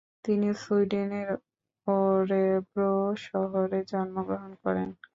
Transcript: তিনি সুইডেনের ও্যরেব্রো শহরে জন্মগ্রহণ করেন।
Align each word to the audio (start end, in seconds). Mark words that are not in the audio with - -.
তিনি 0.25 0.47
সুইডেনের 0.61 1.29
ও্যরেব্রো 1.87 2.91
শহরে 3.25 3.79
জন্মগ্রহণ 3.91 4.51
করেন। 4.63 4.89